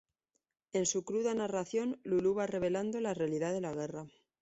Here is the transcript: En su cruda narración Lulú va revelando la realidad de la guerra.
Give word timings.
En 0.73 0.87
su 0.87 1.05
cruda 1.05 1.35
narración 1.35 2.01
Lulú 2.03 2.33
va 2.33 2.47
revelando 2.47 2.99
la 3.01 3.13
realidad 3.13 3.53
de 3.53 3.61
la 3.61 3.71
guerra. 3.71 4.07